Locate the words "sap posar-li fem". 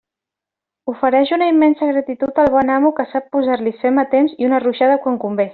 3.15-4.05